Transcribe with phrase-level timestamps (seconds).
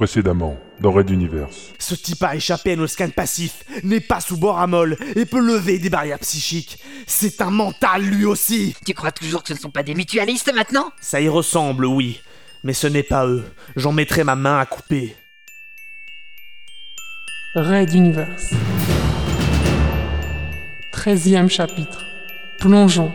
[0.00, 1.74] Précédemment, dans Red Universe.
[1.78, 5.26] Ce type a échappé à nos scans passifs, n'est pas sous bord à molle et
[5.26, 6.78] peut lever des barrières psychiques.
[7.06, 10.50] C'est un mental lui aussi Tu crois toujours que ce ne sont pas des mutualistes
[10.54, 10.90] maintenant?
[11.02, 12.22] Ça y ressemble, oui.
[12.64, 13.44] Mais ce n'est pas eux.
[13.76, 15.14] J'en mettrai ma main à couper.
[17.54, 18.54] Red Universe.
[20.94, 22.06] 13e chapitre.
[22.58, 23.12] Plongeons.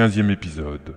[0.00, 0.96] Quinzième épisode.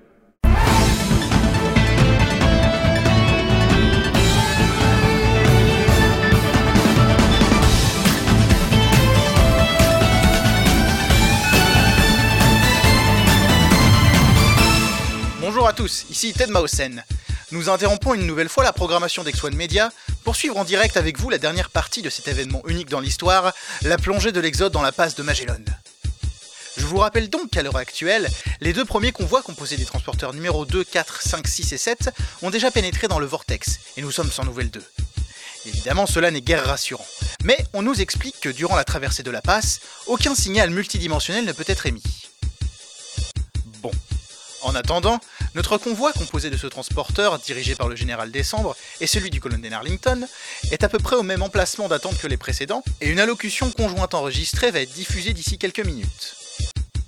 [15.41, 17.03] Bonjour à tous, ici Ted Mausen.
[17.51, 19.91] Nous interrompons une nouvelle fois la programmation d'X1 Media
[20.23, 23.51] pour suivre en direct avec vous la dernière partie de cet événement unique dans l'histoire,
[23.81, 25.59] la plongée de l'Exode dans la passe de Magellan.
[26.77, 28.29] Je vous rappelle donc qu'à l'heure actuelle,
[28.59, 32.09] les deux premiers convois composés des transporteurs numéro 2, 4, 5, 6 et 7
[32.41, 34.85] ont déjà pénétré dans le vortex, et nous sommes sans nouvelles d'eux.
[35.65, 37.05] Évidemment, cela n'est guère rassurant.
[37.43, 41.51] Mais on nous explique que durant la traversée de la passe, aucun signal multidimensionnel ne
[41.51, 42.03] peut être émis.
[43.81, 43.91] Bon.
[44.63, 45.19] En attendant,
[45.55, 49.73] notre convoi composé de ce transporteur, dirigé par le général Décembre, et celui du colonel
[49.73, 50.25] Arlington,
[50.71, 54.13] est à peu près au même emplacement d'attente que les précédents, et une allocution conjointe
[54.13, 56.42] enregistrée va être diffusée d'ici quelques minutes.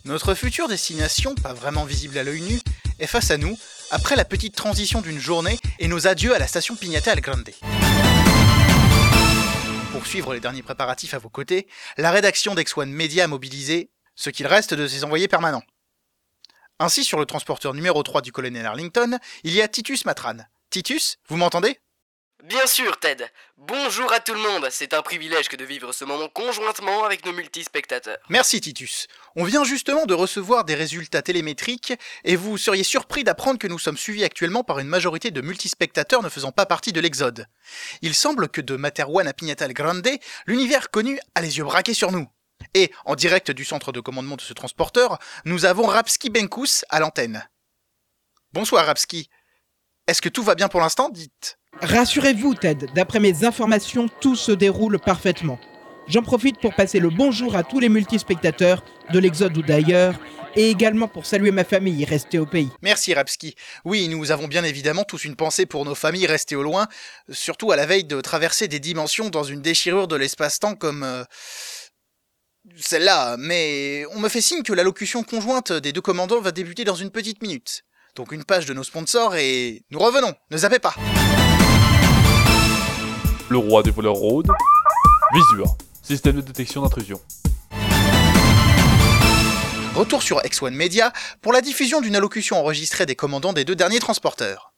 [0.06, 2.60] Notre future destination, pas vraiment visible à l'œil nu,
[3.00, 3.58] est face à nous,
[3.90, 7.50] après la petite transition d'une journée et nos adieux à la station Pignata al Grande.
[9.92, 14.30] Pour suivre les derniers préparatifs à vos côtés, la rédaction d'X1 Media a mobilisé ce
[14.30, 15.64] qu'il reste de ses envoyés permanents.
[16.78, 20.38] Ainsi, sur le transporteur numéro 3 du colonel Arlington, il y a Titus Matran.
[20.70, 21.80] Titus, vous m'entendez?
[22.48, 23.26] Bien sûr, Ted.
[23.58, 24.68] Bonjour à tout le monde.
[24.70, 28.20] C'est un privilège que de vivre ce moment conjointement avec nos multispectateurs.
[28.30, 29.08] Merci Titus.
[29.36, 33.80] On vient justement de recevoir des résultats télémétriques et vous seriez surpris d'apprendre que nous
[33.80, 37.48] sommes suivis actuellement par une majorité de multispectateurs ne faisant pas partie de l'Exode.
[38.04, 40.08] Il semble que de Materwan à Pignata Grande,
[40.46, 42.30] l'univers connu a les yeux braqués sur nous.
[42.76, 47.00] Et, en direct du centre de commandement de ce transporteur, nous avons Rapski Benkus à
[47.00, 47.50] l'antenne.
[48.54, 49.32] Bonsoir Rapski.
[50.06, 51.58] Est-ce que tout va bien pour l'instant Dites?
[51.82, 55.60] Rassurez-vous, Ted, d'après mes informations, tout se déroule parfaitement.
[56.08, 60.16] J'en profite pour passer le bonjour à tous les multispectateurs, de l'Exode ou d'ailleurs,
[60.56, 62.70] et également pour saluer ma famille restée au pays.
[62.82, 63.56] Merci Rapski.
[63.84, 66.88] Oui, nous avons bien évidemment tous une pensée pour nos familles restées au loin,
[67.30, 71.04] surtout à la veille de traverser des dimensions dans une déchirure de l'espace-temps comme...
[71.04, 71.24] euh,
[72.78, 76.96] celle-là, mais on me fait signe que l'allocution conjointe des deux commandants va débuter dans
[76.96, 77.84] une petite minute.
[78.16, 80.96] Donc une page de nos sponsors et nous revenons, ne zappez pas.
[83.48, 84.48] Le roi des voleurs rôde.
[85.34, 85.76] Visure.
[86.02, 87.20] Système de détection d'intrusion.
[89.94, 94.00] Retour sur X1 Media pour la diffusion d'une allocution enregistrée des commandants des deux derniers
[94.00, 94.74] transporteurs.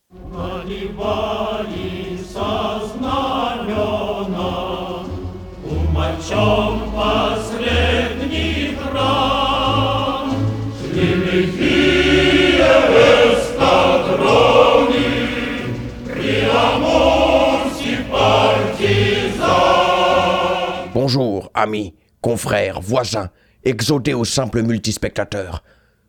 [21.58, 23.30] Amis, confrères, voisins,
[23.64, 25.64] exodés au simple multispectateur.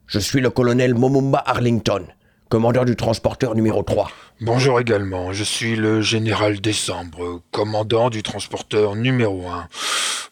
[0.06, 2.04] Je suis le colonel Momumba Arlington,
[2.48, 4.10] commandeur du transporteur numéro 3.
[4.40, 9.44] Bonjour également, je suis le général Décembre, commandant du transporteur numéro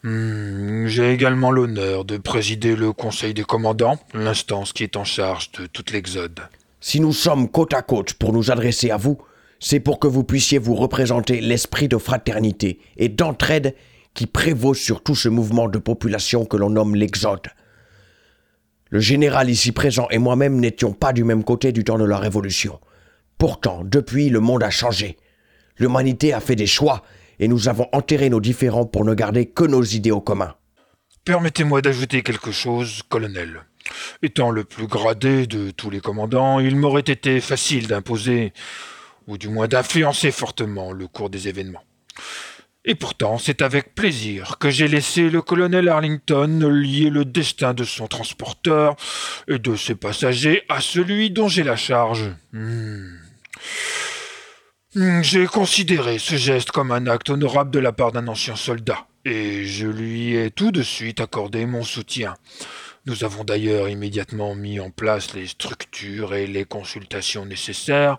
[0.03, 0.87] 1.
[0.87, 5.65] J'ai également l'honneur de présider le conseil des commandants, l'instance qui est en charge de
[5.65, 6.39] toute l'Exode.
[6.79, 9.17] Si nous sommes côte à côte pour nous adresser à vous,
[9.59, 13.75] c'est pour que vous puissiez vous représenter l'esprit de fraternité et d'entraide
[14.17, 17.49] qui prévaut sur tout ce mouvement de population que l'on nomme l'Exode.
[18.89, 22.17] Le général ici présent et moi-même n'étions pas du même côté du temps de la
[22.17, 22.79] Révolution.
[23.37, 25.17] Pourtant, depuis, le monde a changé.
[25.77, 27.03] L'humanité a fait des choix
[27.37, 30.55] et nous avons enterré nos différends pour ne garder que nos idéaux communs.
[31.23, 33.65] Permettez-moi d'ajouter quelque chose, colonel.
[34.23, 38.51] Étant le plus gradé de tous les commandants, il m'aurait été facile d'imposer,
[39.27, 41.83] ou du moins d'influencer fortement le cours des événements.
[42.89, 47.83] Et pourtant, c'est avec plaisir que j'ai laissé le colonel Arlington lier le destin de
[47.83, 48.95] son transporteur
[49.49, 52.31] et de ses passagers à celui dont j'ai la charge.
[52.53, 53.17] Hmm.
[54.95, 59.05] Hmm, J'ai considéré ce geste comme un acte honorable de la part d'un ancien soldat,
[59.25, 62.35] et je lui ai tout de suite accordé mon soutien.
[63.05, 68.17] Nous avons d'ailleurs immédiatement mis en place les structures et les consultations nécessaires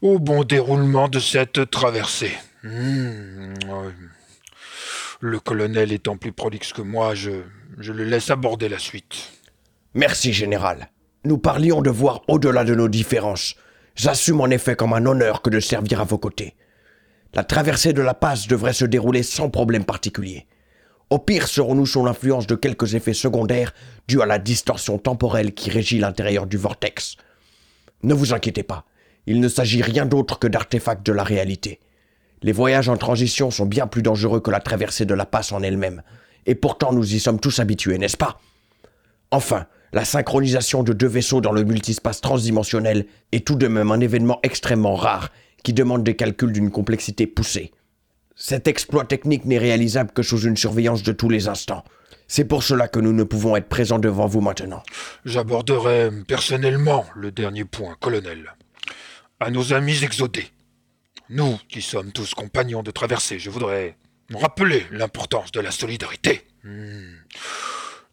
[0.00, 2.32] au bon déroulement de cette traversée.
[2.66, 3.92] Ouais.
[5.20, 7.30] Le colonel étant plus prolixe que moi, je,
[7.78, 9.32] je le laisse aborder la suite.
[9.94, 10.90] Merci, général.
[11.24, 13.56] Nous parlions de voir au-delà de nos différences.
[13.94, 16.54] J'assume en effet comme un honneur que de servir à vos côtés.
[17.34, 20.46] La traversée de la passe devrait se dérouler sans problème particulier.
[21.08, 23.72] Au pire, serons-nous sous l'influence de quelques effets secondaires
[24.08, 27.16] dus à la distorsion temporelle qui régit l'intérieur du vortex.
[28.02, 28.84] Ne vous inquiétez pas,
[29.26, 31.80] il ne s'agit rien d'autre que d'artefacts de la réalité.
[32.42, 35.62] Les voyages en transition sont bien plus dangereux que la traversée de la passe en
[35.62, 36.02] elle-même,
[36.46, 38.40] et pourtant nous y sommes tous habitués, n'est-ce pas?
[39.30, 44.00] Enfin, la synchronisation de deux vaisseaux dans le multispace transdimensionnel est tout de même un
[44.00, 45.30] événement extrêmement rare
[45.62, 47.72] qui demande des calculs d'une complexité poussée.
[48.34, 51.84] Cet exploit technique n'est réalisable que sous une surveillance de tous les instants.
[52.28, 54.82] C'est pour cela que nous ne pouvons être présents devant vous maintenant.
[55.24, 58.54] J'aborderai personnellement le dernier point, colonel.
[59.40, 60.46] À nos amis exodés.
[61.28, 63.96] Nous, qui sommes tous compagnons de traversée, je voudrais
[64.32, 66.46] rappeler l'importance de la solidarité.
[66.62, 67.16] Hmm.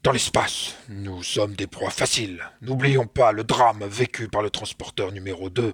[0.03, 2.43] Dans l'espace, nous sommes des proies faciles.
[2.61, 5.71] N'oublions pas le drame vécu par le transporteur numéro 2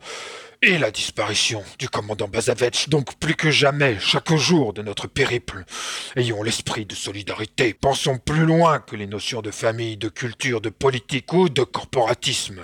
[0.61, 2.89] et la disparition du commandant Bazavech.
[2.89, 5.63] Donc plus que jamais, chaque jour de notre périple,
[6.15, 7.73] ayons l'esprit de solidarité.
[7.73, 12.61] Pensons plus loin que les notions de famille, de culture, de politique ou de corporatisme.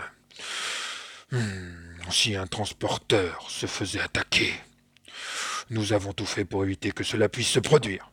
[1.31, 1.71] Hmm,
[2.11, 4.53] si un transporteur se faisait attaquer,
[5.69, 8.11] nous avons tout fait pour éviter que cela puisse se produire.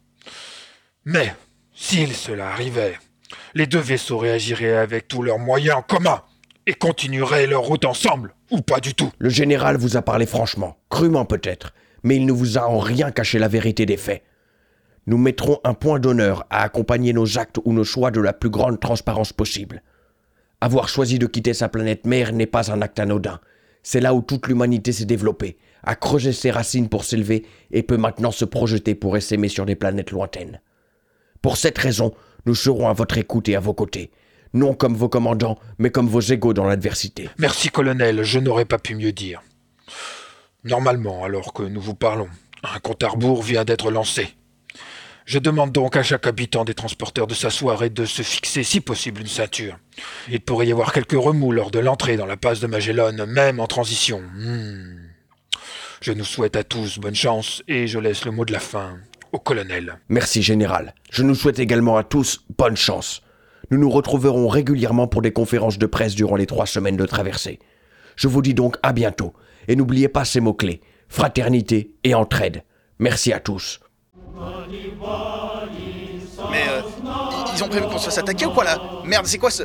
[1.04, 1.34] Mais,
[1.74, 2.98] s'il cela arrivait,
[3.54, 6.22] les deux vaisseaux réagiraient avec tous leurs moyens en commun
[6.66, 9.10] et continueraient leur route ensemble, ou pas du tout.
[9.18, 13.10] Le général vous a parlé franchement, crûment peut-être, mais il ne vous a en rien
[13.10, 14.22] caché la vérité des faits.
[15.06, 18.50] Nous mettrons un point d'honneur à accompagner nos actes ou nos choix de la plus
[18.50, 19.82] grande transparence possible.
[20.60, 23.40] Avoir choisi de quitter sa planète mère n'est pas un acte anodin.
[23.82, 27.96] C'est là où toute l'humanité s'est développée, a creusé ses racines pour s'élever et peut
[27.96, 30.60] maintenant se projeter pour essaimer sur des planètes lointaines.
[31.40, 32.14] Pour cette raison,
[32.46, 34.10] nous serons à votre écoute et à vos côtés,
[34.54, 37.28] non comme vos commandants, mais comme vos égaux dans l'adversité.
[37.38, 39.42] Merci, colonel, je n'aurais pas pu mieux dire.
[40.64, 42.28] Normalement, alors que nous vous parlons,
[42.62, 44.28] un compte à rebours vient d'être lancé.
[45.32, 48.82] Je demande donc à chaque habitant des transporteurs de s'asseoir et de se fixer si
[48.82, 49.78] possible une ceinture.
[50.28, 53.58] Il pourrait y avoir quelques remous lors de l'entrée dans la passe de Magellan, même
[53.58, 54.20] en transition.
[54.20, 55.08] Hmm.
[56.02, 58.98] Je nous souhaite à tous bonne chance et je laisse le mot de la fin
[59.32, 60.00] au colonel.
[60.10, 60.92] Merci, général.
[61.10, 63.22] Je nous souhaite également à tous bonne chance.
[63.70, 67.58] Nous nous retrouverons régulièrement pour des conférences de presse durant les trois semaines de traversée.
[68.16, 69.32] Je vous dis donc à bientôt,
[69.66, 72.64] et n'oubliez pas ces mots-clés, fraternité et entraide.
[72.98, 73.80] Merci à tous.
[76.50, 76.82] Mais euh,
[77.54, 78.78] ils ont prévu qu'on se fasse attaquer ou quoi là?
[79.04, 79.62] Merde, c'est quoi ce...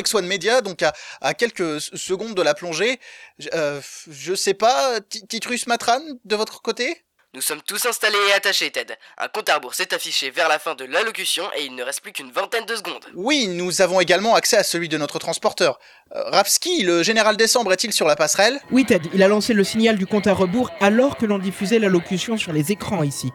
[0.00, 2.98] sur X1 Media, donc à, à quelques secondes de la plongée.
[3.38, 3.80] Je- euh,
[4.10, 7.02] je sais pas, Ti- Titrus Matran, de votre côté?
[7.34, 8.94] Nous sommes tous installés et attachés, Ted.
[9.16, 12.02] Un compte à rebours s'est affiché vers la fin de l'allocution et il ne reste
[12.02, 13.06] plus qu'une vingtaine de secondes.
[13.14, 15.78] Oui, nous avons également accès à celui de notre transporteur.
[16.14, 18.60] Euh, Rapski, le général Décembre, est-il sur la passerelle?
[18.70, 21.78] Oui, Ted, il a lancé le signal du compte à rebours alors que l'on diffusait
[21.78, 23.30] l'allocution sur les écrans ici.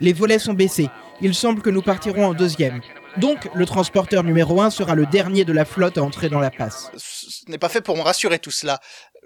[0.00, 0.88] Les volets sont baissés.
[1.20, 2.80] Il semble que nous partirons en deuxième.
[3.18, 6.50] Donc, le transporteur numéro 1 sera le dernier de la flotte à entrer dans la
[6.50, 6.90] passe.
[6.96, 8.80] Ce n'est pas fait pour me rassurer tout cela.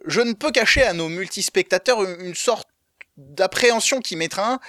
[0.06, 2.68] Je ne peux cacher à nos multispectateurs une une sorte
[3.16, 4.60] d'appréhension qui m'étreint.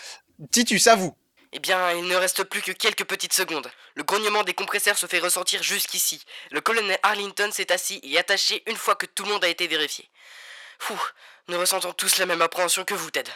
[0.51, 1.15] Titus, à vous.
[1.53, 3.69] Eh bien, il ne reste plus que quelques petites secondes.
[3.95, 6.23] Le grognement des compresseurs se fait ressentir jusqu'ici.
[6.51, 9.67] Le colonel Arlington s'est assis et attaché une fois que tout le monde a été
[9.67, 10.09] vérifié.
[10.79, 10.99] Fou,
[11.49, 13.29] nous ressentons tous la même appréhension que vous, Ted.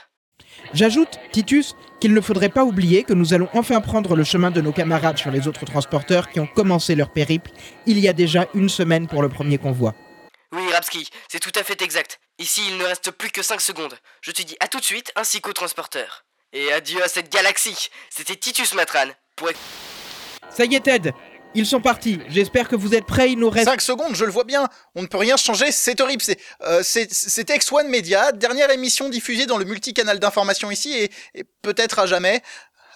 [0.74, 4.62] J'ajoute, Titus, qu'il ne faudrait pas oublier que nous allons enfin prendre le chemin de
[4.62, 7.51] nos camarades sur les autres transporteurs qui ont commencé leur périple
[7.86, 9.94] il y a déjà une semaine pour le premier convoi.
[10.51, 12.20] Oui, Rapski, c'est tout à fait exact.
[12.39, 13.96] Ici, il ne reste plus que 5 secondes.
[14.22, 16.25] Je te dis à tout de suite ainsi qu'au transporteur.
[16.54, 17.89] Et adieu à cette galaxie.
[18.10, 19.08] C'était Titus Matran.
[19.36, 19.50] Pour...
[20.50, 21.13] Ça y est, Ted
[21.56, 22.20] Ils sont partis.
[22.30, 23.32] J'espère que vous êtes prêts.
[23.32, 23.70] Il nous reste.
[23.70, 24.68] 5 secondes, je le vois bien.
[24.94, 26.22] On ne peut rien changer, c'est horrible.
[26.22, 31.46] C'est, euh, c'était X1 Media, dernière émission diffusée dans le multicanal d'information ici et, et
[31.62, 32.42] peut-être à jamais.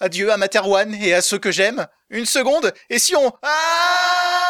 [0.02, 1.88] Adieu à Materwan et à ceux que j'aime.
[2.10, 3.32] Une seconde, et si on...
[3.44, 4.49] Ah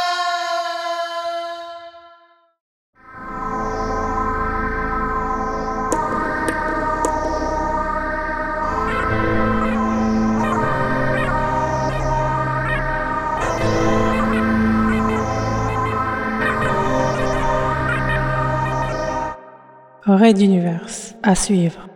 [20.16, 20.82] Raid d'univers.
[21.22, 21.88] À suivre.